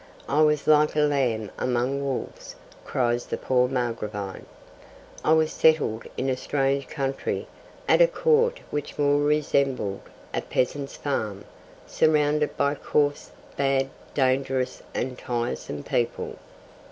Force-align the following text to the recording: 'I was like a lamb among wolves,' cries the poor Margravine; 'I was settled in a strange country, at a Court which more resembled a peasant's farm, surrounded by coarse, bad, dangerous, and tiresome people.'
'I 0.27 0.41
was 0.41 0.65
like 0.65 0.95
a 0.95 1.01
lamb 1.01 1.51
among 1.59 2.01
wolves,' 2.03 2.55
cries 2.85 3.27
the 3.27 3.37
poor 3.37 3.67
Margravine; 3.67 4.47
'I 5.23 5.33
was 5.33 5.51
settled 5.51 6.07
in 6.17 6.27
a 6.27 6.35
strange 6.35 6.87
country, 6.87 7.45
at 7.87 8.01
a 8.01 8.07
Court 8.07 8.61
which 8.71 8.97
more 8.97 9.19
resembled 9.21 10.01
a 10.33 10.41
peasant's 10.41 10.97
farm, 10.97 11.45
surrounded 11.85 12.57
by 12.57 12.73
coarse, 12.73 13.29
bad, 13.55 13.91
dangerous, 14.15 14.81
and 14.95 15.19
tiresome 15.19 15.83
people.' 15.83 16.39